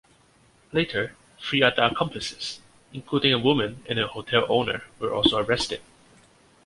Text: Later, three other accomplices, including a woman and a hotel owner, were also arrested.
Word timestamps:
Later, 0.71 1.15
three 1.39 1.61
other 1.61 1.83
accomplices, 1.83 2.59
including 2.91 3.33
a 3.33 3.37
woman 3.37 3.83
and 3.87 3.99
a 3.99 4.07
hotel 4.07 4.47
owner, 4.49 4.85
were 4.97 5.13
also 5.13 5.37
arrested. 5.37 5.81